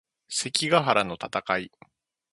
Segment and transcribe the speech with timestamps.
[0.29, 1.71] 関ヶ原の戦い